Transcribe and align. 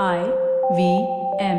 I 0.00 0.20
V 0.76 0.82
M. 1.38 1.58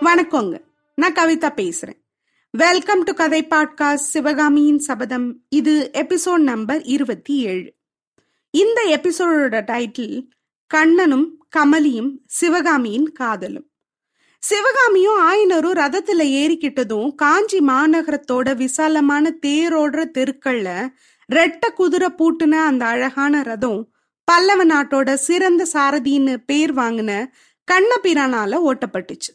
வணக்கங்க. 0.00 0.60
நான் 0.94 1.12
கவிதா 1.12 1.52
பேசுறேன். 1.56 2.00
வெல்கம் 2.50 3.02
டு 3.02 3.12
கதை 3.12 3.44
பாட்காஸ்ட் 3.44 3.94
சிவகாமியின் 3.94 4.78
சபதம் 4.78 5.44
இது 5.48 5.90
எபிசோட் 5.92 6.42
நம்பர் 6.42 6.82
இருபத்தி 6.82 7.42
ஏழு. 7.42 7.74
இந்த 8.50 9.00
எபிசோடோட 9.00 9.64
டைட்டில் 9.64 10.28
கண்ணனும் 10.66 11.46
கமலியும் 11.56 12.12
சிவகாமியின் 12.26 13.12
காதலும். 13.12 13.71
சிவகாமியும் 14.42 15.18
ஆயினரும் 15.30 15.76
ரதத்துல 15.78 16.22
ஏறிக்கிட்டதும் 16.40 17.14
காஞ்சி 17.14 17.58
மாநகரத்தோட 17.60 18.56
விசாலமான 18.56 19.34
தேரோடுற 19.46 20.00
தெருக்கள்ல 20.16 20.88
ரெட்ட 21.28 21.72
குதிரை 21.74 22.08
பூட்டுன 22.08 22.54
அந்த 22.64 22.84
அழகான 22.84 23.42
ரதம் 23.42 23.80
பல்லவ 24.24 24.64
நாட்டோட 24.64 25.14
சிறந்த 25.14 25.66
சாரதின்னு 25.72 26.36
பேர் 26.46 26.74
வாங்கின 26.74 27.12
கண்ணபிரானால 27.68 28.58
ஓட்டப்பட்டுச்சு. 28.68 29.30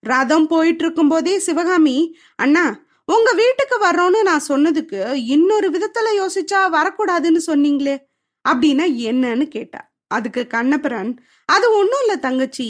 ரதம் 0.00 0.46
போயிட்டு 0.46 0.84
இருக்கும் 0.84 1.08
போதே 1.08 1.38
சிவகாமி 1.38 1.96
அண்ணா 2.36 2.64
உங்க 3.04 3.32
வீட்டுக்கு 3.32 3.76
வர்றோம்னு 3.86 4.22
நான் 4.22 4.48
சொன்னதுக்கு 4.48 5.14
இன்னொரு 5.14 5.68
விதத்துல 5.70 6.08
யோசிச்சா 6.20 6.60
வரக்கூடாதுன்னு 6.76 7.40
சொன்னீங்களே 7.46 7.96
அப்படின்னா 8.44 8.86
என்னன்னு 9.08 9.46
கேட்டா. 9.48 9.80
அதுக்கு 10.06 10.46
கண்ணபிரான் 10.46 11.10
அது 11.48 11.66
ஒன்றும் 11.72 12.00
இல்லை 12.00 12.18
தங்கச்சி 12.18 12.68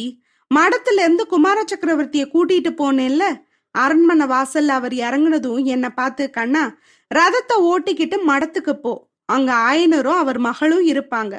மடத்துல 0.55 1.01
இருந்து 1.01 1.27
குமார 1.27 1.65
சக்கரவர்த்திய 1.65 2.25
கூட்டிட்டு 2.35 2.71
போனேன்ல. 2.79 3.47
அரண்மனை 3.71 4.27
வாசல்ல 4.27 4.67
அவர் 4.67 4.93
இறங்குனதும் 4.93 5.65
என்னை 5.65 5.91
பார்த்து 5.91 6.31
கண்ணா 6.31 6.77
ரதத்தை 7.15 7.57
ஓட்டிக்கிட்டு 7.57 8.17
மடத்துக்கு 8.27 8.73
போ. 8.73 9.07
அங்க 9.25 9.53
ஆயனரும் 9.53 10.21
அவர் 10.23 10.39
மகளும் 10.39 10.87
இருப்பாங்க. 10.87 11.39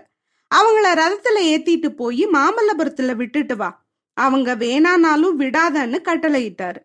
அவங்கள 0.56 0.88
ரதத்துல 0.94 1.38
ஏத்திட்டு 1.42 1.90
போய் 1.90 2.28
மாமல்லபுரத்துல 2.28 3.16
விட்டுட்டு 3.16 3.56
வா. 3.56 3.86
அவங்க 4.14 4.56
வேணானாலும் 4.56 5.36
விடாதன்னு 5.40 5.98
கட்டளையிட்டாரு. 6.04 6.80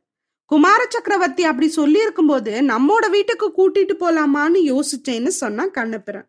குமார 0.44 0.86
சக்கரவர்த்தி 0.88 1.44
அப்படி 1.44 1.68
சொல்லி 1.68 2.00
இருக்கும்போது 2.00 2.52
நம்மோட 2.62 3.10
வீட்டுக்கு 3.10 3.52
கூட்டிட்டு 3.58 3.94
போலாமான்னு 4.00 4.60
யோசிச்சேன்னு 4.70 5.26
சொன்னா 5.26 5.66
கண்ணபிரன். 5.66 6.28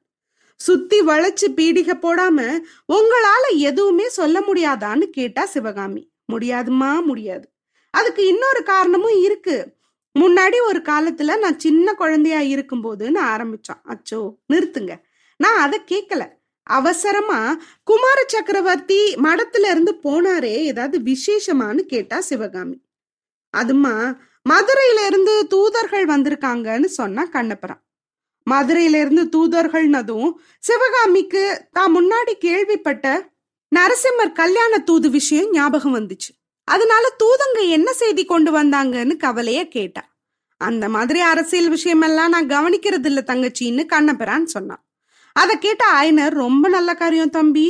சுத்தி 0.60 1.00
வளைச்சு 1.02 1.48
பீடிகை 1.56 1.96
போடாம 1.96 2.60
உங்களால 2.94 3.58
எதுவுமே 3.58 4.10
சொல்ல 4.10 4.40
முடியாதான்னு 4.40 5.04
கேட்டா 5.10 5.46
சிவகாமி. 5.46 6.12
முடியாதுமா 6.34 7.04
முடியாது. 7.04 7.52
அதுக்கு 7.90 8.28
இன்னொரு 8.28 8.64
காரணமும் 8.64 9.24
இருக்கு. 9.24 9.74
முன்னாடி 10.20 10.58
ஒரு 10.68 10.80
காலத்துல 10.80 11.40
நான் 11.40 11.60
சின்ன 11.60 11.94
குழந்தையா 11.94 12.40
இருக்கும்போதுன்னு 12.40 13.20
ஆரம்பிச்சான் 13.24 13.82
அச்சோ 13.86 14.22
நிறுத்துங்க. 14.54 15.02
நான் 15.38 15.60
அதை 15.60 15.82
கேட்கல 15.92 16.28
அவசரமா 16.64 17.58
குமார 17.84 18.24
சக்கரவர்த்தி 18.28 19.16
மடத்துல 19.16 19.70
இருந்து 19.70 19.94
போனாரே 20.04 20.56
ஏதாவது 20.72 21.00
விசேஷமான்னு 21.00 21.80
கேட்டா 21.80 22.20
சிவகாமி. 22.20 22.82
அதுமா 23.58 24.18
மதுரையில 24.50 25.06
இருந்து 25.06 25.48
தூதர்கள் 25.48 26.06
வந்திருக்காங்கன்னு 26.06 26.86
சொன்னா 26.86 27.24
கண்ணபுரம் 27.34 27.84
மதுரையில 28.50 29.00
இருந்து 29.04 29.24
தூதர்கள்னதும் 29.36 30.30
சிவகாமிக்கு 30.60 31.44
தான் 31.72 31.94
முன்னாடி 31.96 32.34
கேள்விப்பட்ட 32.40 33.06
நரசிம்மர் 33.72 34.34
கல்யாண 34.34 34.74
தூது 34.80 35.10
விஷயம் 35.10 35.50
ஞாபகம் 35.52 35.96
வந்துச்சு. 35.96 36.32
அதனால 36.68 37.06
தூதங்க 37.24 37.60
என்ன 37.70 37.94
செய்தி 37.94 38.26
கொண்டு 38.26 38.52
வந்தாங்கன்னு 38.52 39.16
கவலைய 39.18 39.62
கேட்டா 39.68 40.04
அந்த 40.62 40.90
மாதிரி 40.90 41.20
அரசியல் 41.20 41.70
விஷயமெல்லாம் 41.74 42.28
நான் 42.28 42.48
கவனிக்கிறது 42.48 43.06
இல்ல 43.06 43.22
தங்கச்சின்னு 43.28 43.84
கண்ணபிரான் 43.86 44.46
சொன்னான். 44.46 44.84
அதை 45.36 45.58
கேட்ட 45.58 45.84
ஆயனர் 45.94 46.34
ரொம்ப 46.44 46.66
நல்ல 46.68 46.94
காரியம் 46.94 47.30
தம்பி. 47.30 47.68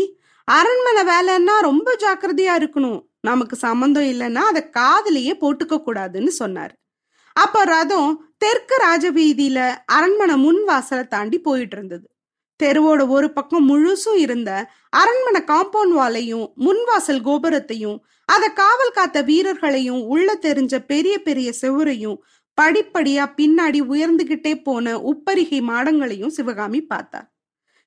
அரண்மனை 0.48 1.04
வேலைன்னா 1.14 1.56
ரொம்ப 1.60 1.98
ஜாக்கிரதையா 2.00 2.54
இருக்கணும். 2.62 3.00
நமக்கு 3.22 3.56
சம்மந்தம் 3.56 4.04
இல்லைன்னா 4.04 4.44
அதை 4.52 4.62
காதலையே 4.78 5.34
போட்டுக்க 5.42 5.76
கூடாதுன்னு 5.78 6.32
சொன்னார். 6.42 6.74
அப்ப 7.36 7.64
ரதம் 7.64 8.12
தெற்கு 8.46 8.76
ராஜவீதியில 8.84 9.60
அரண்மனை 9.86 10.36
முன் 10.38 10.64
வாசலை 10.64 11.08
தாண்டி 11.08 11.40
போயிட்டு 11.40 11.76
இருந்தது 11.78 12.06
தெருவோட 12.64 13.08
ஒரு 13.08 13.32
பக்கம் 13.34 13.70
முழுசும் 13.70 14.16
இருந்த 14.16 14.70
அரண்மனை 14.90 15.42
காம்பவுண்ட் 15.48 15.96
வாலையும் 15.96 16.46
முன்வாசல் 16.66 17.22
கோபுரத்தையும் 17.22 17.98
அதை 18.26 18.54
காவல் 18.54 18.94
காத்த 18.94 19.22
வீரர்களையும் 19.22 20.02
உள்ள 20.04 20.38
தெரிஞ்ச 20.42 20.76
பெரிய 20.86 21.18
பெரிய 21.18 21.54
செவுரையும் 21.62 22.18
படிப்படியா 22.62 23.24
பின்னாடி 23.38 23.82
உயர்ந்துகிட்டே 23.82 24.64
போன 24.64 24.96
உப்பரிகை 24.96 25.62
மாடங்களையும் 25.62 26.28
சிவகாமி 26.28 26.82
பார்த்தார். 26.82 27.34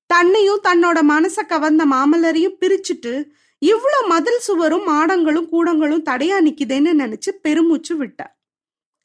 தன்னையும் 0.07 0.61
தன்னோட 0.69 0.99
மனச 1.03 1.47
கவர்ந்த 1.47 1.87
மாமல்லரையும் 1.87 2.59
பிரிச்சுட்டு 2.61 3.31
இவ்வளவு 3.59 4.09
மதில் 4.09 4.39
சுவரும் 4.39 4.89
மாடங்களும் 4.89 5.49
கூடங்களும் 5.49 6.07
தடையா 6.11 6.39
நிக்குதேன்னு 6.47 6.93
நினைச்சு 7.03 7.31
பெருமூச்சு 7.43 7.97
விட்டார். 7.97 8.38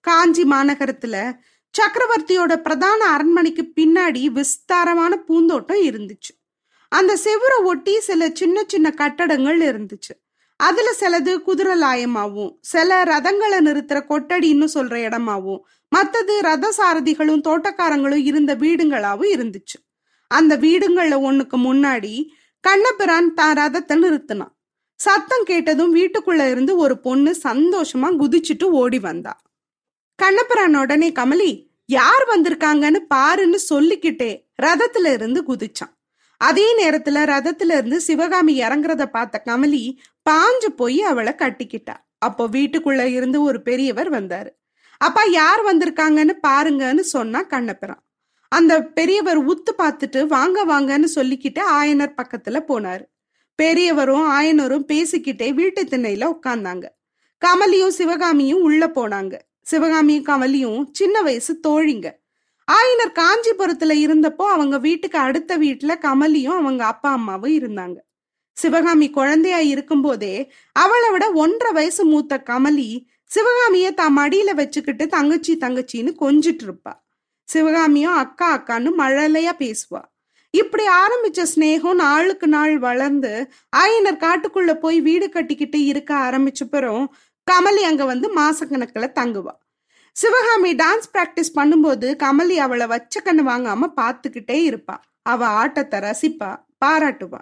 காஞ்சி 0.08 0.44
மாநகரத்துல 0.44 1.18
சக்கரவர்த்தியோட 1.76 2.54
பிரதான 2.56 3.06
அரண்மனைக்கு 3.06 3.64
பின்னாடி 3.76 4.24
விஸ்தாரமான 4.38 5.14
பூந்தோட்டம் 5.28 5.82
இருந்துச்சு. 5.90 6.34
அந்த 6.92 7.14
செவுரை 7.24 7.60
ஒட்டி 7.64 7.94
சில 8.00 8.30
சின்ன 8.34 8.64
சின்ன 8.68 8.88
கட்டடங்கள் 8.92 9.62
இருந்துச்சு. 9.70 10.14
அதுல 10.60 10.90
சிலது 11.00 11.34
குதிரலாயமாகவும் 11.48 12.52
சில 12.62 13.04
ரதங்களை 13.04 13.60
நிறுத்துற 13.68 14.00
கொட்டடின்னு 14.10 14.68
சொல்ற 14.74 14.96
இடமாவும் 15.08 15.62
மற்றது 15.92 16.42
ரத 16.42 16.74
சாரதிகளும் 16.78 17.46
தோட்டக்காரங்களும் 17.48 18.24
இருந்த 18.30 18.52
வீடுங்களாவும் 18.56 19.32
இருந்துச்சு. 19.36 19.78
அந்த 20.32 20.54
வீடுங்கள்ல 20.58 21.16
ஒண்ணுக்கு 21.28 21.58
முன்னாடி 21.68 22.14
கண்ணபிரான் 22.64 23.34
தான் 23.34 23.58
ரதத்தை 23.58 23.96
நிறுத்தினான். 24.04 24.54
சத்தம் 25.00 25.44
கேட்டதும் 25.44 25.96
வீட்டுக்குள்ள 25.96 26.44
இருந்து 26.52 26.74
ஒரு 26.78 26.96
பொண்ணு 27.00 27.32
சந்தோஷமா 27.44 28.10
குதிச்சுட்டு 28.22 28.64
ஓடி 28.82 29.00
வந்தா. 29.00 29.34
கண்ணபிரான் 30.16 30.76
உடனே 30.76 31.12
கமலி 31.12 31.68
யார் 31.86 32.24
வந்திருக்காங்கன்னு 32.28 33.00
பாருன்னு 33.14 33.58
சொல்லிக்கிட்டே 33.70 34.46
ரதத்துல 34.62 35.14
இருந்து 35.14 35.44
குதிச்சான். 35.48 35.94
அதே 36.38 36.68
நேரத்துல 36.82 37.24
ரதத்துல 37.24 37.72
இருந்து 37.72 38.02
சிவகாமி 38.02 38.62
இறங்குறத 38.62 39.06
பார்த்த 39.06 39.44
கமலி 39.46 39.98
பாஞ்சு 40.30 40.70
போய் 40.76 41.02
அவளை 41.02 41.34
கட்டிக்கிட்டா. 41.34 41.96
அப்போ 42.18 42.48
வீட்டுக்குள்ள 42.48 43.04
இருந்து 43.04 43.42
ஒரு 43.42 43.62
பெரியவர் 43.62 44.12
வந்தாரு. 44.12 44.50
அப்பா 44.98 45.24
யார் 45.24 45.62
வந்திருக்காங்கன்னு 45.64 46.34
பாருங்கன்னு 46.48 47.00
சொன்னா 47.00 47.42
கண்ணபிரான். 47.42 48.04
அந்த 48.50 48.84
பெரியவர் 48.84 49.48
உத்து 49.48 49.72
பார்த்துட்டு 49.78 50.26
வாங்க 50.26 50.66
வாங்கன்னு 50.66 51.08
சொல்லிக்கிட்டு 51.16 51.62
ஆயனர் 51.72 52.16
பக்கத்துல 52.22 52.60
போனாரு. 52.68 53.06
பெரியவரும் 53.56 54.32
ஆயனரும் 54.32 54.86
பேசிக்கிட்டே 54.88 55.54
வீட்டு 55.54 55.84
திண்ணையில 55.84 56.36
உட்கார்ந்தாங்க. 56.36 56.86
கமலியும் 57.46 57.88
சிவகாமியும் 57.88 58.62
உள்ள 58.62 58.88
போனாங்க. 58.88 59.34
சிவகாமியும் 59.66 60.26
கமலியும் 60.26 60.82
சின்ன 60.92 61.22
வயசு 61.22 61.60
தோழிங்க. 61.68 62.08
ஆயனர் 62.68 63.18
காஞ்சிபுரத்துல 63.20 63.94
இருந்தப்போ 64.06 64.46
அவங்க 64.56 64.78
வீட்டுக்கு 64.78 65.18
அடுத்த 65.18 65.58
வீட்டுல 65.58 65.92
கமலியும் 66.02 66.60
அவங்க 66.62 66.86
அப்பா 66.86 67.12
அம்மாவும் 67.12 67.52
இருந்தாங்க. 67.52 67.96
சிவகாமி 68.58 69.10
குழந்தையா 69.10 69.60
இருக்கும்போதே 69.60 70.36
அவளை 70.72 71.10
விட 71.12 71.32
ஒன்றரை 71.32 71.74
வயசு 71.74 72.06
மூத்த 72.06 72.44
கமலி 72.50 72.90
சிவகாமிய 73.32 73.92
தான் 73.92 74.18
மடியில 74.18 74.50
வச்சுக்கிட்டு 74.52 75.08
தங்கச்சி 75.08 75.58
தங்கச்சின்னு 75.58 76.12
கொஞ்சிட்டு 76.22 76.64
இருப்பா. 76.66 76.94
சிவகாமியும் 77.48 78.14
அக்கா 78.14 78.50
அக்கான்னு 78.58 78.90
மழலையா 78.98 79.54
பேசுவா. 79.60 80.02
இப்படி 80.54 80.84
ஆரம்பிச்ச 80.88 81.46
ஸ்னேகம் 81.56 81.94
நாளுக்கு 81.94 82.48
நாள் 82.48 82.80
வளர்ந்து 82.80 83.32
ஆயனர் 83.78 84.20
காட்டுக்குள்ள 84.26 84.74
போய் 84.74 85.02
வீடு 85.02 85.30
கட்டிக்கிட்டு 85.30 85.86
இருக்க 85.86 86.16
ஆரம்பிச்ச 86.16 86.64
கமலி 87.52 87.82
அங்க 87.82 88.06
வந்து 88.06 88.28
மாசக்கணக்கில் 88.36 89.16
தங்குவா. 89.20 89.54
சிவகாமி 90.12 90.76
டான்ஸ் 90.76 91.10
பிராக்டிஸ் 91.14 91.56
பண்ணும்போது 91.56 92.16
கமலி 92.16 92.56
அவளை 92.56 92.88
வச்ச 92.88 93.22
கண்ணு 93.24 93.44
வாங்காம 93.50 93.90
பார்த்துக்கிட்டே 94.02 94.58
இருப்பா. 94.70 94.96
அவ 95.22 95.46
ஆட்டத்தை 95.46 96.00
ரசிப்பா 96.00 96.52
பாராட்டுவா. 96.86 97.42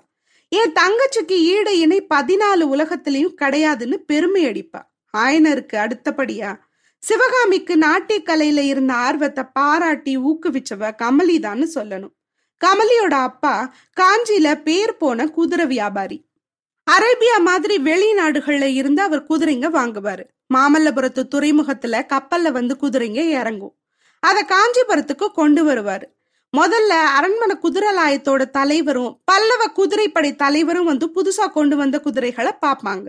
என் 0.50 0.74
தங்கச்சிக்கு 0.74 1.38
ஈடு 1.54 1.80
இணை 1.80 2.08
பதினாலு 2.14 2.64
உலகத்திலையும் 2.76 3.38
கிடையாதுன்னு 3.42 3.94
பெருமை 3.94 4.46
அடிப்பா. 4.46 4.82
ஆயனருக்கு 5.18 5.76
அடுத்தபடியா 5.76 6.60
சிவகாமிக்கு 7.00 7.78
நாட்டிய 7.78 8.22
கலையில 8.26 8.58
இருந்த 8.58 8.94
ஆர்வத்தை 8.94 9.44
பாராட்டி 9.54 10.18
ஊக்குவிச்சவ 10.18 10.92
கமலிதான்னு 11.04 11.68
சொல்லணும். 11.76 12.14
கமலியோட 12.62 13.16
அப்பா 13.30 13.74
காஞ்சியில 14.00 14.62
பேர் 14.64 14.98
போன 14.98 15.28
குதிரை 15.28 15.66
வியாபாரி. 15.66 16.18
அரேபியா 16.94 17.36
மாதிரி 17.42 17.76
வெளிநாடுகள்ல 17.84 18.68
இருந்து 18.80 19.02
அவர் 19.02 19.28
குதிரைங்க 19.30 19.68
வாங்குவாரு. 19.78 20.24
மாமல்லபுரத்து 20.54 21.22
துறைமுகத்துல 21.34 22.02
கப்பல்ல 22.14 22.52
வந்து 22.52 22.76
குதிரைங்க 22.82 23.22
இறங்கும். 23.40 23.76
அதை 24.24 24.42
காஞ்சிபுரத்துக்கு 24.44 25.28
கொண்டு 25.34 25.62
வருவாரு. 25.70 26.08
முதல்ல 26.54 26.94
அரண்மனை 27.18 27.56
குதிரலாயத்தோட 27.66 28.44
தலைவரும் 28.50 29.12
பல்லவ 29.24 29.68
குதிரைப்படை 29.68 30.32
தலைவரும் 30.36 30.86
வந்து 30.86 31.06
புதுசா 31.16 31.46
கொண்டு 31.52 31.76
வந்த 31.76 31.98
குதிரைகளை 32.00 32.52
பார்ப்பாங்க 32.66 33.08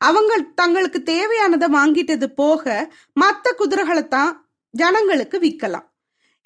அவங்க 0.00 0.38
தங்களுக்கு 0.54 0.98
தேவையானதை 1.06 1.68
வாங்கிட்டது 1.68 2.26
போக 2.34 2.64
மற்ற 3.12 3.52
குதிரைகளை 3.52 4.04
தான் 4.08 4.32
ஜனங்களுக்கு 4.74 5.38
விற்கலாம் 5.38 5.86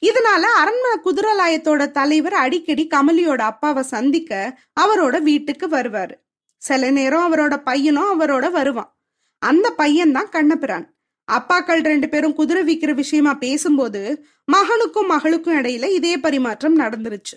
இதனால 0.02 0.42
அரண்மனை 0.60 0.98
குதிரலாயத்தோட 1.04 1.90
தலைவர் 1.90 2.36
அடிக்கடி 2.44 2.86
கமலியோட 2.94 3.40
அப்பாவை 3.52 3.82
சந்திக்க 3.82 4.58
அவரோட 4.80 5.16
வீட்டுக்கு 5.22 5.68
வருவாரு. 5.68 6.14
சில 6.60 6.90
நேரம் 6.90 7.26
அவரோட 7.26 7.56
பையனும் 7.56 8.08
அவரோட 8.14 8.50
வருவான். 8.50 8.90
அந்த 9.38 9.66
பையன் 9.70 10.12
தான் 10.12 10.28
கண்ணபிரான். 10.28 10.86
அப்பாக்கள் 11.32 11.84
ரெண்டு 11.84 12.08
பேரும் 12.08 12.34
குதிரை 12.34 12.62
விற்கிற 12.62 12.94
விஷயமா 12.94 13.34
பேசும்போது 13.34 14.26
மகனுக்கும் 14.52 15.06
மகளுக்கும் 15.08 15.58
இடையில 15.58 15.84
இதே 15.90 16.16
பரிமாற்றம் 16.16 16.78
நடந்துருச்சு. 16.78 17.36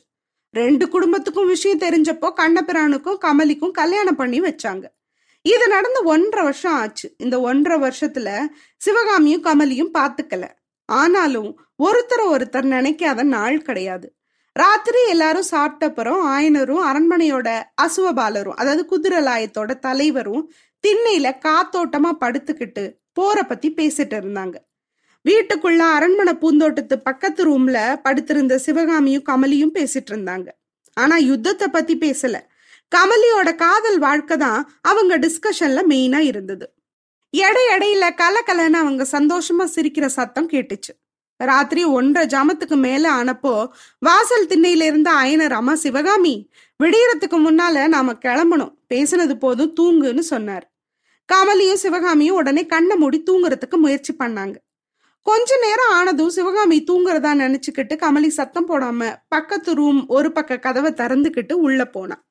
ரெண்டு 0.52 0.90
குடும்பத்துக்கும் 0.90 1.48
விஷயம் 1.48 1.80
தெரிஞ்சப்போ 1.80 2.30
கண்ணபிரானுக்கும் 2.36 3.18
கமலிக்கும் 3.22 3.72
கல்யாணம் 3.72 4.16
பண்ணி 4.16 4.42
வச்சாங்க. 4.42 4.84
இது 5.42 5.68
நடந்து 5.68 6.04
ஒன்றரை 6.04 6.44
வருஷம் 6.44 6.74
ஆச்சு. 6.74 7.14
இந்த 7.18 7.40
ஒன்றரை 7.40 7.78
வருஷத்துல 7.80 8.30
சிவகாமியும் 8.78 9.44
கமலியும் 9.44 9.94
பாத்துக்கல. 9.94 10.50
ஆனாலும் 10.86 11.50
ஒருத்தர் 11.84 12.28
ஒருத்தர் 12.30 12.74
நினைக்காத 12.76 13.24
நாள் 13.24 13.62
கிடையாது. 13.62 14.16
ராத்திரி 14.56 14.98
எல்லாரும் 15.10 15.50
சாப்பிட்டப்பறம் 15.52 16.20
ஆயனரும் 16.26 16.84
அரண்மனையோட 16.90 17.64
அசுவபாலரும் 17.82 18.56
அதாவது 18.56 18.84
குதிரலாயத்தோட 18.92 19.80
தலைவரும் 19.80 20.44
திண்ணையில 20.84 21.28
காத்தோட்டமா 21.46 22.12
படுத்துக்கிட்டு 22.22 22.84
போற 23.14 23.44
பத்தி 23.44 23.74
பேசிட்டு 23.74 24.16
இருந்தாங்க. 24.20 24.56
வீட்டுக்குள்ள 25.26 25.78
அரண்மனை 25.78 26.34
பூந்தோட்டத்து 26.34 27.00
பக்கத்து 27.00 27.42
ரூம்ல 27.46 28.02
படுத்திருந்த 28.02 28.58
சிவகாமியும் 28.58 29.24
கமலியும் 29.30 29.74
பேசிட்டு 29.74 30.12
இருந்தாங்க. 30.12 30.48
ஆனா 30.94 31.18
யுத்தத்தை 31.18 31.68
பத்தி 31.68 31.98
பேசல. 31.98 32.36
கமலியோட 32.96 33.56
காதல் 33.56 34.00
வாழ்க்கை 34.00 34.38
தான் 34.38 34.80
அவங்க 34.82 35.18
டிஸ்கஷன்ல 35.18 35.84
மெயினா 35.90 36.18
இருந்தது. 36.18 36.74
எடை 37.30 37.64
எடையில 37.78 38.10
கலக்கலன்னு 38.22 38.82
அவங்க 38.84 39.06
சந்தோஷமா 39.12 39.66
சிரிக்கிற 39.76 40.06
சத்தம் 40.06 40.50
கேட்டுச்சு. 40.50 41.03
ராத்திரி 41.38 41.84
ஒன்றரை 41.84 42.40
ஜாமத்துக்கு 42.40 42.76
மேல 42.76 43.12
ஆனப்போ 43.12 43.68
வாசல் 44.00 44.48
திண்ணையில 44.48 44.82
இருந்த 44.82 45.12
அயனர் 45.12 45.52
அம்மா 45.52 45.76
சிவகாமி 45.76 46.50
விடியறதுக்கு 46.84 47.38
முன்னால 47.38 47.88
நாம 47.88 48.14
கிளம்பணும். 48.14 48.74
பேசினது 48.94 49.34
போதும் 49.34 49.76
தூங்குன்னு 49.80 50.20
சொன்னார். 50.20 50.72
கமலியும் 51.34 51.82
சிவகாமியும் 51.84 52.36
உடனே 52.36 52.66
கண்ணை 52.66 52.98
மூடி 52.98 53.24
தூங்குறதுக்கு 53.32 53.78
முயற்சி 53.78 54.14
பண்ணாங்க. 54.20 54.56
கொஞ்ச 55.22 55.58
நேரம் 55.58 55.92
ஆனதும் 55.92 56.30
சிவகாமி 56.30 56.84
தூங்குறதா 56.92 57.32
நினைச்சுக்கிட்டு 57.34 57.96
கமலி 57.96 58.28
சத்தம் 58.28 58.70
போடாம 58.70 59.16
பக்கத்து 59.28 59.74
ரூம் 59.74 60.08
ஒரு 60.08 60.32
பக்க 60.32 60.60
கதவை 60.60 60.92
திறந்துக்கிட்டு 60.92 61.54
உள்ள 61.54 61.86
போனா. 61.86 62.24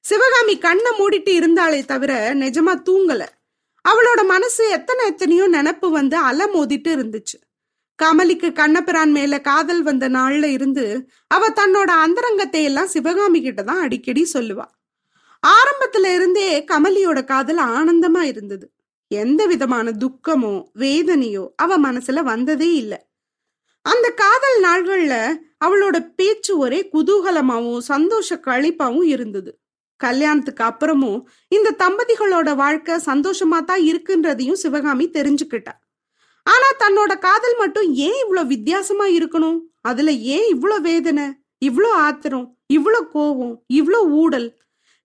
சிவகாமி 0.00 0.58
கண்ணை 0.58 0.92
மூடிட்டு 0.98 1.28
இருந்தாலே 1.28 1.84
தவிர 1.84 2.34
நிஜமா 2.34 2.74
தூங்கல. 2.90 3.26
அவளோட 3.88 4.26
மனசு 4.26 4.70
எத்தனை 4.70 5.06
எத்தனையோ 5.06 5.48
நினப்பு 5.48 5.90
வந்து 5.90 6.22
அலமோதிட்டு 6.22 6.88
இருந்துச்சு. 6.88 7.38
கமலிக்கு 8.02 8.48
கண்ணபிரான் 8.52 9.12
மேல 9.12 9.34
காதல் 9.40 9.82
வந்த 9.82 10.08
நாள்ல 10.08 10.44
இருந்து 10.50 10.84
அவ 11.26 11.48
தன்னோட 11.50 11.90
அந்தரங்கத்தை 12.04 12.62
எல்லாம் 12.64 12.86
சிவகாமி 12.86 13.40
கிட்ட 13.40 13.60
தான் 13.62 13.82
அடிக்கடி 13.82 14.22
சொல்லுவா. 14.34 14.66
ஆரம்பத்துல 15.42 16.10
இருந்தே 16.14 16.48
கமலியோட 16.70 17.20
காதல் 17.24 17.60
ஆனந்தமா 17.76 18.22
இருந்தது. 18.22 18.66
எந்த 19.10 19.42
விதமான 19.46 19.92
துக்கமோ 20.00 20.54
வேதனையோ 20.78 21.44
அவ 21.56 21.78
மனசுல 21.78 22.22
வந்ததே 22.22 22.70
இல்லை. 22.74 23.00
அந்த 23.84 24.06
காதல் 24.14 24.58
நாள்கள்ல 24.64 25.14
அவளோட 25.64 25.96
பேச்சு 26.16 26.52
ஒரே 26.58 26.80
குதூகலமாவும் 26.92 27.82
சந்தோஷ 27.92 28.38
கழிப்பாவும் 28.46 29.08
இருந்தது. 29.14 29.50
கல்யாணத்துக்கு 30.00 30.64
அப்புறமும் 30.64 31.20
இந்த 31.48 31.74
தம்பதிகளோட 31.78 32.50
வாழ்க்கை 32.54 32.94
சந்தோஷமா 33.06 33.58
தான் 33.64 33.82
இருக்குன்றதையும் 33.90 34.62
சிவகாமி 34.64 35.06
தெரிஞ்சுக்கிட்டா. 35.10 35.74
ஆனா 36.46 36.68
தன்னோட 36.78 37.18
காதல் 37.18 37.56
மட்டும் 37.58 37.92
ஏன் 37.94 38.18
இவ்வளவு 38.22 38.46
வித்தியாசமா 38.46 39.06
இருக்கணும்? 39.06 39.58
அதுல 39.80 40.10
ஏன் 40.10 40.46
இவ்வளோ 40.54 40.80
வேதனை? 40.80 41.26
இவ்வளோ 41.64 41.90
ஆத்திரம்? 42.06 42.58
இவ்வளோ 42.72 43.00
கோவம் 43.14 43.54
இவ்வளோ 43.74 44.00
ஊடல்? 44.20 44.48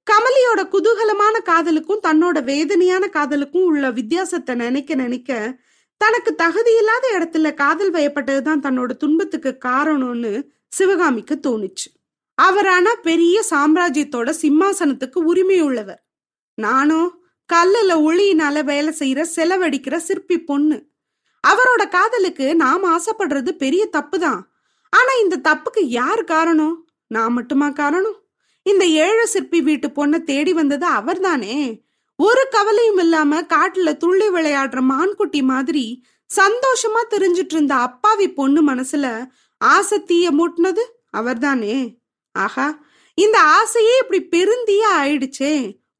கமலியோட 0.07 0.61
குதூகலமான 0.73 1.35
காதலுக்கும் 1.41 2.03
தன்னோட 2.07 2.43
வேதனையான 2.43 3.07
காதலுக்கும் 3.07 3.65
உள்ள 3.65 3.91
வித்தியாசத்தை 3.91 4.55
நினைக்க 4.55 4.95
நினைக்க 4.95 5.59
தனக்கு 5.97 6.35
தகுதி 6.35 6.71
இல்லாத 6.77 7.05
இடத்துல 7.19 7.53
காதல் 7.53 7.91
வயப்பட்டதுதான் 7.91 8.63
தன்னோட 8.63 8.91
துன்பத்துக்கு 8.91 9.57
காரணம்னு 9.65 10.31
சிவகாமிக்கு 10.67 11.35
தோணுச்சு. 11.47 11.87
அவர் 12.37 12.67
ஆனா 12.67 12.95
பெரிய 12.95 13.43
சாம்ராஜ்யத்தோட 13.49 14.29
சிம்மாசனத்துக்கு 14.41 15.19
உரிமை 15.23 15.59
உள்ளவர் 15.61 16.01
நானும் 16.57 17.09
கல்லுல 17.53 17.91
ஒளியினால 18.07 18.63
வேலை 18.63 18.93
செய்யற 18.99 19.21
செலவடிக்கிற 19.35 19.95
சிற்பி 19.97 20.37
பொண்ணு. 20.39 20.77
அவரோட 21.49 21.89
காதலுக்கு 21.89 22.55
நாம் 22.55 22.85
ஆசைப்படுறது 22.85 23.51
பெரிய 23.51 23.85
தப்பு 23.85 24.19
தான் 24.19 24.51
ஆனா 24.89 25.11
இந்த 25.23 25.35
தப்புக்கு 25.37 25.81
யார் 25.81 26.23
காரணம்? 26.23 26.87
நான் 27.07 27.33
மட்டுமா 27.33 27.69
காரணம்? 27.69 28.17
இந்த 28.63 28.85
ஏழை 28.85 29.25
சிற்பி 29.25 29.61
வீட்டு 29.61 29.87
பொண்ணை 29.87 30.23
தேடி 30.23 30.53
வந்தது 30.53 30.85
அவர்தானே? 30.85 31.83
ஒரு 32.15 32.47
கவலையும் 32.51 32.97
இல்லாம 32.97 33.41
காட்டுல 33.41 33.97
துள்ளி 33.97 34.27
விளையாடுற 34.27 34.79
மான்குட்டி 34.81 35.41
மாதிரி 35.41 36.03
சந்தோஷமா 36.29 37.01
தெரிஞ்சிட்டு 37.09 37.53
இருந்த 37.53 37.75
அப்பாவி 37.75 38.27
பொண்ணு 38.31 38.61
மனசுல 38.67 39.25
ஆசை 39.57 40.03
தீய 40.03 40.31
மூட்டினது 40.31 40.83
அவர்தானே? 41.09 41.77
ஆஹா 42.31 42.67
இந்த 43.13 43.41
ஆசையே 43.41 43.93
இப்படி 44.01 44.19
பெருந்தியா 44.25 44.89
ஆயிடுச்சே. 44.97 45.53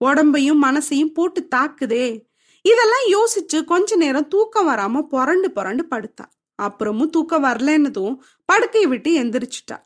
உடம்பையும் 0.05 0.63
மனசையும் 0.63 1.13
போட்டு 1.13 1.47
தாக்குதே. 1.47 2.26
இதெல்லாம் 2.72 3.06
யோசிச்சு 3.10 3.58
கொஞ்ச 3.64 3.96
நேரம் 3.96 4.28
தூக்கம் 4.28 4.68
வராம 4.69 5.02
புரண்டு 5.02 5.50
புரண்டு 5.52 5.84
படுத்தா. 5.92 6.25
அப்புறமும் 6.60 7.10
தூக்கம் 7.10 7.44
வரலன்னதும் 7.44 8.16
படுக்கையை 8.46 8.90
விட்டு 8.90 9.12
எந்திரிச்சிட்டா. 9.24 9.78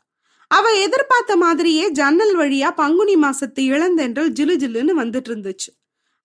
அவ 0.50 0.70
எதிர்பார்த்த 0.70 1.36
மாதிரியே 1.36 1.84
ஜன்னல் 1.90 2.34
வழியா 2.38 2.70
பங்குனி 2.70 3.14
மாசத்து 3.16 3.60
இளந்தென்றல் 3.72 4.32
ஜிலு 4.38 4.54
ஜிலுன்னு 4.62 4.94
வந்துட்டு 5.02 5.30
இருந்துச்சு. 5.30 5.70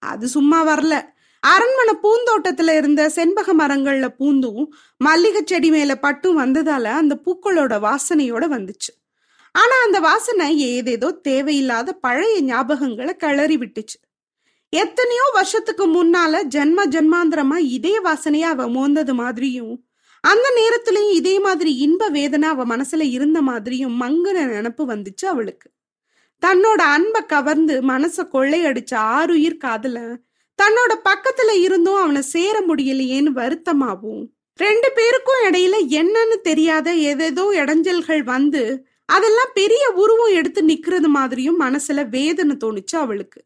அது 0.03 0.27
சும்மா 0.27 0.59
வரல. 0.67 0.95
அரண்மனை 1.43 1.93
பூந்தோட்டத்துல 2.03 2.71
இருந்த 2.77 3.01
செண்பக 3.09 3.53
மரங்கள்ல 3.53 4.07
பூந்தும் 4.19 4.63
மல்லிகை 4.97 5.41
செடி 5.45 5.69
மேல 5.69 5.95
பட்டும் 5.95 6.39
வந்ததால 6.39 6.83
அந்த 7.01 7.13
பூக்களோட 7.25 7.73
வாசனையோட 7.87 8.45
வந்துச்சு. 8.55 8.93
ஆனா 9.55 9.75
அந்த 9.85 9.99
வாசனை 9.99 10.47
ஏதேதோ 10.59 11.09
தேவையில்லாத 11.11 11.93
பழைய 12.05 12.41
ஞாபகங்களை 12.41 13.13
கிளறி 13.15 13.57
விட்டுச்சு. 13.57 13.97
எத்தனையோ 14.69 15.21
வருஷத்துக்கு 15.33 15.85
முன்னால 15.87 16.43
ஜென்ம 16.55 16.79
ஜென்மாந்திரமா 16.85 17.57
இதே 17.57 17.99
வாசனையா 17.99 18.49
அவ 18.53 18.65
மோந்தது 18.67 19.13
மாதிரியும் 19.13 19.85
அந்த 20.21 20.47
நேரத்திலயும் 20.55 21.11
இதே 21.11 21.39
மாதிரி 21.39 21.75
இன்ப 21.75 22.07
வேதனை 22.07 22.49
அவ 22.49 22.65
மனசுல 22.65 23.01
இருந்த 23.01 23.41
மாதிரியும் 23.41 24.01
மங்குன 24.01 24.37
நினப்பு 24.37 24.83
வந்துச்சு 24.85 25.25
அவளுக்கு. 25.25 25.69
தன்னோட 26.45 26.81
அன்பை 26.95 27.25
கவர்ந்து 27.25 27.81
மனச 27.81 28.27
கொள்ளையடிச்ச 28.33 28.95
ஆறுயிர் 28.95 29.57
காதல 29.57 30.19
தன்னோட 30.59 30.91
பக்கத்துல 31.09 31.51
இருந்தும் 31.51 31.95
அவனை 31.95 32.21
சேர 32.21 32.59
முடியலையேன்னு 32.59 33.31
வருத்தமாவும் 33.35 34.25
ரெண்டு 34.55 34.91
பேருக்கும் 34.95 35.43
இடையில 35.43 35.75
என்னன்னு 35.89 36.41
தெரியாத 36.41 36.95
ஏதேதோ 36.95 37.51
இடைஞ்சல்கள் 37.53 38.23
வந்து 38.23 38.85
அதெல்லாம் 39.05 39.51
பெரிய 39.53 39.89
உருவம் 39.89 40.33
எடுத்து 40.33 40.61
நிக்கிறது 40.61 41.07
மாதிரியும் 41.07 41.59
மனசுல 41.59 42.09
வேதனை 42.09 42.57
தோணுச்சு 42.63 42.95
அவளுக்கு. 42.95 43.45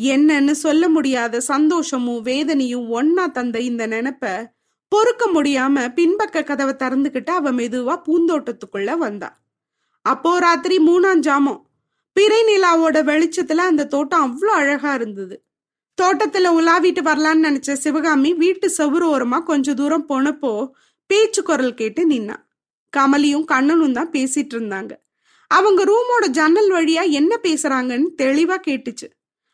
என்னன்னு 0.00 0.50
சொல்ல 0.50 0.88
முடியாத 0.88 1.40
சந்தோஷமும் 1.40 2.22
வேதனையும் 2.22 2.86
ஒன்னா 2.92 3.30
தந்த 3.30 3.60
இந்த 3.60 3.86
நினைப்ப 3.86 4.52
பொறுக்க 4.88 5.24
முடியாம 5.34 5.82
பின்பக்க 5.96 6.44
கதவை 6.44 6.74
திறந்துகிட்டு 6.78 7.30
அவ 7.30 7.52
மெதுவா 7.52 7.94
பூந்தோட்டத்துக்குள்ள 8.06 8.96
வந்தா. 8.96 9.28
அப்போ 10.02 10.38
ராத்திரி 10.38 10.78
மூணாம் 10.78 11.20
ஜாமம். 11.20 11.60
பிறை 12.12 12.40
நிலாவோட 12.44 12.98
வெளிச்சத்துல 13.04 13.56
அந்த 13.56 13.86
தோட்டம் 13.86 14.24
அவ்வளோ 14.26 14.52
அழகா 14.60 14.94
இருந்தது. 14.94 15.36
தோட்டத்துல 16.02 16.50
உலாவிட்டு 16.58 17.02
வரலான்னு 17.02 17.46
நினைச்ச 17.48 17.72
சிவகாமி 17.72 18.34
வீட்டு 18.34 18.66
செவுறு 18.78 19.06
ஓரமா 19.14 19.42
கொஞ்ச 19.42 19.74
தூரம் 19.74 20.08
போனப்போ 20.08 20.70
பேச்சு 21.06 21.42
குரல் 21.42 21.74
கேட்டு 21.74 22.08
நின்னா. 22.08 22.36
கமலியும் 22.96 23.44
கண்ணனும் 23.44 23.92
தான் 23.92 24.10
பேசிட்டு 24.10 24.54
இருந்தாங்க. 24.54 24.92
அவங்க 25.50 25.84
ரூமோட 25.84 26.26
ஜன்னல் 26.28 26.70
வழியா 26.72 27.10
என்ன 27.10 27.38
பேசுறாங்கன்னு 27.42 28.08
தெளிவா 28.22 28.56
கேட்டுச்சு. 28.66 29.08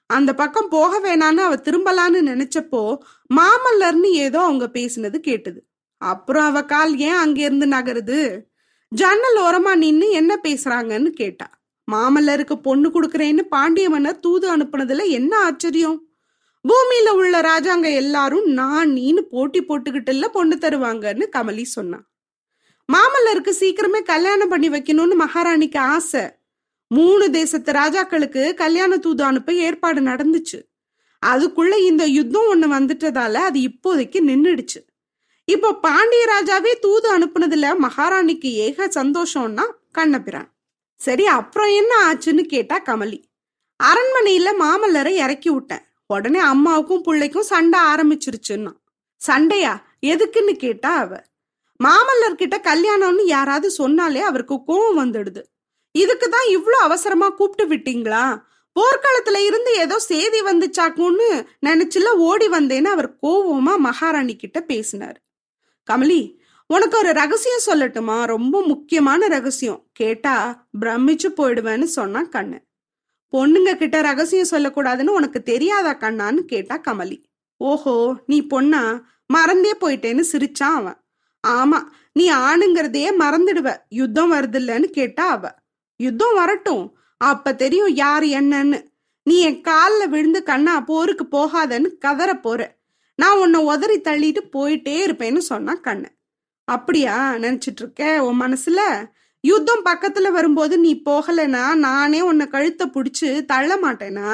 அந்த 0.07 0.35
பக்கம் 0.35 0.69
போக 0.69 1.01
வேணான்னு 1.01 1.43
அவ 1.47 1.57
திரும்பலான்னு 1.57 2.21
நினைச்சப்போ 2.33 2.99
மாமல்லர்னு 3.35 4.11
ஏதோ 4.11 4.41
அவங்க 4.41 4.71
பேசினது 4.73 5.19
கேட்டது. 5.19 5.67
அப்புறம் 5.97 6.45
அவ 6.45 6.65
கால் 6.65 6.99
ஏன் 6.99 7.15
அங்கிருந்து 7.15 7.67
நகருது? 7.67 8.41
ஜன்னல் 8.89 9.39
ஓரமா 9.43 9.75
நின்னு 9.75 10.11
என்ன 10.11 10.41
பேசுறாங்கன்னு 10.49 11.11
கேட்டா. 11.11 11.49
மாமல்லருக்கு 11.93 12.53
பொண்ணு 12.53 12.89
கொடுக்கறேன்னு 12.89 13.41
பாண்டிய 13.41 13.91
மன்னர் 13.91 14.21
தூது 14.21 14.57
அனுப்புனதுல 14.57 15.05
என்ன 15.09 15.39
ஆச்சரியம்? 15.39 15.99
பூமியில 16.69 17.09
உள்ள 17.11 17.41
ராஜாங்க 17.41 17.95
எல்லாரும் 17.95 18.45
நான் 18.45 18.91
நீன்னு 18.91 19.21
போட்டி 19.21 19.63
போட்டுக்கிட்டு 19.63 20.29
பொண்ணு 20.29 20.57
தருவாங்கன்னு 20.57 21.27
கமலி 21.37 21.63
சொன்னான் 21.63 22.07
மாமல்லருக்கு 22.89 23.53
சீக்கிரமே 23.61 24.03
கல்யாணம் 24.03 24.49
பண்ணி 24.49 24.69
வைக்கணும்னு 24.69 25.17
மகாராணிக்கு 25.25 25.79
ஆசை. 25.79 26.25
மூணு 26.89 27.31
தேசத்து 27.31 27.73
ராஜாக்களுக்கு 27.73 28.55
கல்யாண 28.55 28.97
தூது 28.97 29.25
அனுப்ப 29.25 29.53
ஏற்பாடு 29.53 30.01
நடந்துச்சு. 30.01 30.59
அதுக்குள்ள 31.27 31.79
இந்த 31.79 32.05
யுத்தம் 32.07 32.49
ஒண்ணு 32.55 32.65
வந்துட்டதால 32.65 33.35
அது 33.35 33.61
இப்போதைக்கு 33.61 34.19
நின்றுடுச்சு 34.27 34.87
இப்போ 35.45 35.75
பாண்டிய 35.75 36.23
ராஜாவே 36.27 36.79
தூது 36.79 37.19
அனுப்புனதுல 37.19 37.75
மகாராணிக்கு 37.83 38.45
ஏக 38.45 38.87
சந்தோஷம்னா 38.87 39.65
கண்ணபிரான். 39.93 40.55
சரி 40.97 41.27
அப்புறம் 41.27 41.69
என்ன 41.69 41.95
ஆச்சுன்னு 42.13 42.41
கேட்டா 42.41 42.83
கமலி. 42.85 43.23
அரண்மனையில 43.85 44.49
மாமல்லரை 44.61 45.15
இறக்கி 45.15 45.51
விட்டேன். 45.51 45.85
உடனே 46.07 46.39
அம்மாவுக்கும் 46.39 47.03
பிள்ளைக்கும் 47.03 47.43
சண்டை 47.43 47.81
ஆரம்பிச்சிருச்சுன்னா. 47.81 48.73
சண்டையா? 49.17 49.85
எதுக்குன்னு 50.07 50.53
கேட்டா 50.53 50.97
அவ. 50.97 51.23
மாமல்லர் 51.85 52.35
கிட்ட 52.35 52.61
கல்யாணம்னு 52.65 53.23
யாராவது 53.25 53.71
சொன்னாலே 53.71 54.21
அவருக்கு 54.21 54.55
கோவம் 54.55 54.99
வந்துடுது. 54.99 55.43
இதுக்கு 56.03 56.27
தான் 56.29 56.47
இவ்வளோ 56.49 56.79
அவசரமா 56.87 57.29
கூப்பிட்டு 57.29 57.65
விட்டீங்களா? 57.73 58.25
போர்க்களத்துல 58.77 59.39
இருந்து 59.45 59.71
ஏதோ 59.75 59.97
செய்தி 59.99 60.41
வந்துச்சாக்கும்னு 60.41 61.29
நினைச்சுல 61.67 62.09
ஓடி 62.29 62.49
வந்தேன்னு 62.49 62.91
அவர் 62.95 63.09
கோவமா 63.23 63.75
மகாராணி 63.79 64.35
கிட்ட 64.37 64.59
பேசினார். 64.61 65.19
கமலி 65.89 66.23
உனக்கு 66.71 66.97
ஒரு 66.99 67.11
ரகசியம் 67.13 67.67
சொல்லட்டுமா? 67.67 68.17
ரொம்ப 68.25 68.63
முக்கியமான 68.63 69.27
ரகசியம். 69.27 69.81
கேட்டா 69.93 70.35
பிரமிச்சு 70.81 71.29
போயிடுவேன்னு 71.37 71.89
சொன்னா 71.99 72.23
கண்ணு. 72.37 72.59
பொண்ணுங்க 73.33 73.71
கிட்ட 73.77 73.97
ரகசியம் 74.01 74.51
சொல்லக்கூடாதுன்னு 74.51 75.17
உனக்கு 75.19 75.43
தெரியாதா 75.43 75.93
கண்ணான்னு 75.95 76.43
கேட்டா 76.45 76.77
கமலி. 76.89 77.19
ஓஹோ 77.61 77.95
நீ 78.27 78.39
பொண்ணா? 78.51 78.83
மறந்தே 79.27 79.73
போயிட்டேன்னு 79.81 80.25
சிரிச்சான் 80.33 80.77
அவன். 80.81 80.99
ஆமா 81.45 81.79
நீ 82.13 82.25
ஆணுங்கிறதையே 82.49 83.11
மறந்துடுவ. 83.23 83.69
யுத்தம் 83.91 84.33
வருதில்லன்னு 84.33 84.89
கேட்டா 84.99 85.25
அவ. 85.29 85.45
யுத்தம் 85.97 86.35
வரட்டும். 86.35 86.85
அப்ப 87.21 87.55
தெரியும் 87.55 87.95
யார் 87.95 88.23
என்னன்னு. 88.23 88.79
நீ 89.23 89.41
என் 89.41 89.61
காலில் 89.61 90.09
விழுந்து 90.09 90.43
கண்ணா 90.43 90.81
போருக்கு 90.81 91.25
போகாதன்னு 91.31 91.89
கதற 91.99 92.41
போற. 92.41 92.61
நான் 93.15 93.39
உன்னை 93.39 93.61
உதறி 93.65 94.01
தள்ளிட்டு 94.01 94.43
போயிட்டே 94.53 94.97
இருப்பேன்னு 95.07 95.39
சொன்னா 95.39 95.75
கண்ணு. 95.85 96.09
அப்படியா 96.65 97.35
நினைச்சிட்டு 97.35 97.83
இருக்க 97.83 98.25
உன் 98.25 98.41
மனசுல? 98.41 98.81
யுத்தம் 99.41 99.85
பக்கத்துல 99.85 100.31
வரும்போது 100.31 100.79
நீ 100.79 101.03
போகலைன்னா 101.05 101.75
நானே 101.75 102.21
உன்னை 102.21 102.47
கழுத்தை 102.47 102.87
பிடிச்சு 102.87 103.45
தள்ள 103.45 103.77
மாட்டேனா? 103.77 104.31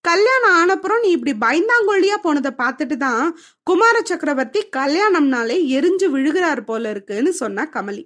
கல்யாணம் 0.00 0.54
ஆனப்புறம் 0.60 1.00
நீ 1.00 1.08
இப்படி 1.08 1.34
பயந்தாங்கொழியா 1.44 2.16
போனதை 2.22 2.50
பார்த்துட்டு 2.58 2.96
தான் 2.96 3.38
குமார 3.62 4.00
சக்கரவர்த்தி 4.04 4.60
கல்யாணம்னாலே 4.76 5.56
எரிஞ்சு 5.76 6.06
விழுகிறார் 6.10 6.60
போல 6.60 6.90
இருக்குன்னு 6.90 7.32
சொன்னா 7.32 7.64
கமலி. 7.66 8.02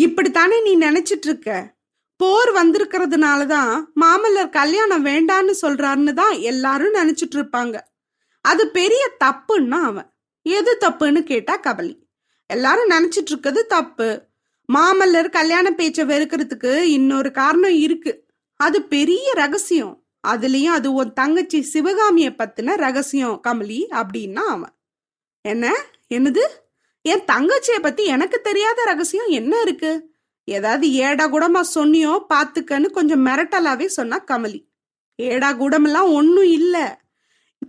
இப்படித்தானே 0.00 0.62
நீ 0.62 0.76
நினைச்சிட்டு 0.78 1.28
இருக்க 1.30 1.74
போர் 2.22 2.50
வந்திருக்கிறதுனால 2.52 3.46
தான் 3.46 3.92
மாமல்லர் 4.00 4.50
கல்யாணம் 4.50 5.04
வேண்டான்னு 5.04 5.54
சொல்றாருன்னு 5.62 6.12
தான் 6.12 6.32
எல்லாரும் 6.32 6.94
நினைச்சிட்டு 6.94 7.34
இருப்பாங்க. 7.34 7.80
அது 8.40 8.70
பெரிய 8.70 9.10
தப்புன்னா 9.24 9.80
அவன். 9.82 10.14
எது 10.42 10.78
தப்புன்னு 10.80 11.22
கேட்டா 11.22 11.60
கபலி. 11.60 11.98
எல்லாரும் 12.46 12.88
நினைச்சிட்டு 12.88 13.30
இருக்கிறது 13.30 13.66
தப்பு. 13.66 14.22
மாமல்லர் 14.72 15.30
கல்யாண 15.30 15.70
பேச்சை 15.70 16.04
வெறுக்கிறதுக்கு 16.04 16.76
இன்னொரு 16.76 17.30
காரணம் 17.30 17.70
இருக்கு. 17.70 18.26
அது 18.56 18.82
பெரிய 18.82 19.32
ரகசியம். 19.32 20.04
அதுலயும் 20.28 20.76
அது 20.78 20.92
உன் 20.92 21.12
தங்கச்சி 21.12 21.62
சிவகாமிய 21.62 22.30
பத்தின 22.30 22.76
ரகசியம் 22.76 23.40
கமலி 23.48 23.80
அப்படின்னா 23.90 24.42
அவன். 24.54 24.74
என்ன? 25.40 25.74
என்னது? 26.14 26.40
என் 27.02 27.24
தங்கச்சிய 27.32 27.82
பத்தி 27.82 28.04
எனக்கு 28.04 28.40
தெரியாத 28.40 28.84
ரகசியம் 28.84 29.26
என்ன 29.26 29.60
இருக்கு? 29.60 30.11
ஏதாவது 30.44 30.92
ஏடா 30.92 31.26
கூடமா 31.26 31.60
சொன்னியோ 31.74 32.18
பாத்துக்கன்னு 32.34 32.90
கொஞ்சம் 32.90 33.26
மிரட்டலாவே 33.26 33.86
சொன்னா 33.86 34.24
கமலி. 34.24 34.68
ஏடா 35.14 35.52
கூடமெல்லாம் 35.52 36.12
ஒன்னும் 36.12 36.44
இல்ல. 36.44 37.00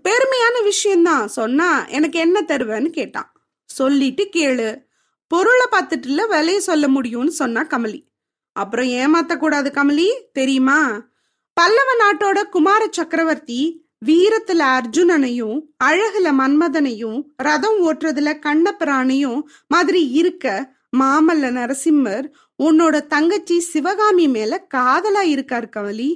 பெருமையான 0.04 0.64
விஷயம்தான் 0.64 1.28
சொன்னா 1.28 1.88
எனக்கு 1.88 2.20
என்ன 2.20 2.42
தருவேன்னு 2.42 2.90
கேட்டான். 2.90 3.32
சொல்லிட்டு 3.66 4.30
கேளு. 4.34 4.86
பொருளை 5.28 5.66
பார்த்துட்டுல 5.72 6.22
விலைய 6.30 6.58
சொல்ல 6.58 6.88
முடியும்னு 6.88 7.28
சொன்னா 7.28 7.64
கமலி. 7.64 8.08
அப்புறம் 8.52 8.86
ஏமாத்த 8.86 9.38
கூடாது 9.38 9.72
கமலி 9.74 10.08
தெரியுமா? 10.34 11.06
பல்லவ 11.54 11.92
நாட்டோட 11.94 12.50
குமார 12.50 12.88
சக்கரவர்த்தி 12.90 13.82
வீரத்துல 14.06 14.62
அர்ஜுனனையும் 14.78 15.60
அழகுல 15.84 16.32
மன்மதனையும் 16.40 17.24
ரதம் 17.38 17.88
ஓட்டுறதுல 17.88 18.40
கண்ணபிரானையும் 18.40 19.42
மாதிரி 19.68 20.10
இருக்க 20.10 20.74
மாமல்ல 21.00 21.52
நரசிம்மர் 21.52 22.32
உன்னோட 22.64 23.08
தங்கச்சி 23.08 23.60
சிவகாமி 23.60 24.28
மேல 24.28 24.68
காதலா 24.76 25.22
இருக்கார் 25.22 25.70
கமலி. 25.76 26.10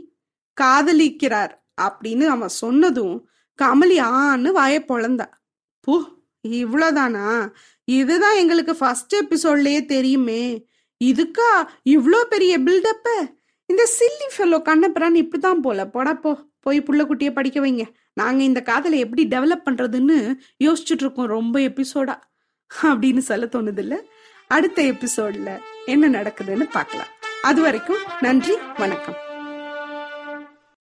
காதலிக்கிறார் 0.62 1.52
அப்படின்னு 1.82 2.26
அவன் 2.26 2.48
சொன்னதும் 2.48 3.30
கமலி 3.62 3.98
ஆன்னு 4.04 4.50
வாய 4.56 4.80
பொழந்தா. 4.88 5.26
பூ 5.80 6.04
இவ்வளோதானா 6.48 7.52
இதுதான் 7.86 8.36
எங்களுக்கு 8.36 8.76
ஃபர்ஸ்ட் 8.76 9.16
எபிசோட்லயே 9.16 9.86
தெரியுமே. 9.86 10.68
இதுக்கா 11.04 11.68
இவ்வளோ 11.90 12.22
பெரிய 12.24 12.60
பில்டப்ப 12.60 13.08
இந்த 13.66 13.90
சில்லி 13.98 14.28
ஃபெல்லோ 14.36 14.62
கண்ணபிரான் 14.62 15.14
இப்படிதான் 15.14 15.62
போல. 15.62 15.88
போடா 15.88 16.14
போய் 16.60 16.82
புள்ள 16.82 17.34
படிக்க 17.34 17.60
வைங்க. 17.60 17.84
நாங்க 18.14 18.44
இந்த 18.44 18.62
காதலை 18.62 19.00
எப்படி 19.00 19.28
டெவலப் 19.28 19.66
பண்றதுன்னு 19.66 20.36
யோசிச்சுட்டு 20.64 21.04
இருக்கோம். 21.04 21.34
ரொம்ப 21.38 21.60
எபிசோடா 21.60 22.16
அப்படின்னு 22.82 23.18
சொல்ல 23.18 23.46
தோணுது 23.46 23.78
இல்லை? 23.78 23.98
அடுத்த 24.48 24.82
எபிசோட்ல 24.84 25.60
என்ன 25.94 26.10
நடக்குதுன்னு 26.10 26.66
பார்க்கலாம். 26.78 27.14
அது 27.42 27.62
வரைக்கும் 27.62 28.04
நன்றி 28.22 28.56
வணக்கம். 28.78 29.18